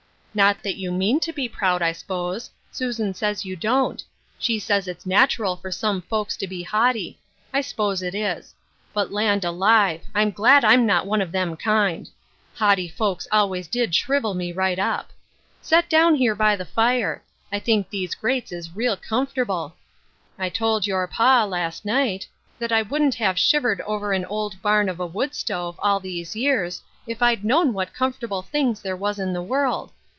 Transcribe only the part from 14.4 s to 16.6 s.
right up. Set down here by